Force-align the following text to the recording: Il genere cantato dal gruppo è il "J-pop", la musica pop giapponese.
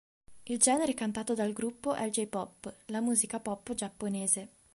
Il 0.47 0.57
genere 0.57 0.95
cantato 0.95 1.35
dal 1.35 1.53
gruppo 1.53 1.93
è 1.93 2.05
il 2.05 2.11
"J-pop", 2.11 2.73
la 2.87 3.01
musica 3.01 3.39
pop 3.39 3.71
giapponese. 3.75 4.49